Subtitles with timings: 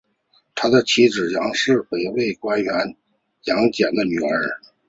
[0.55, 2.73] 他的妻子杨氏是北魏官员
[3.43, 4.59] 杨俭的女儿。